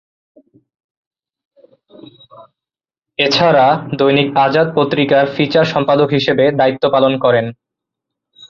এছাড়া 3.19 3.65
দৈনিক 3.97 4.27
আজাদ 4.37 4.67
পত্রিকার 4.75 5.25
ফিচার 5.35 5.65
সম্পাদক 5.65 6.09
হিসেবে 6.09 6.45
দায়িত্ব 6.59 6.83
পালন 6.95 7.13
করেন। 7.23 7.45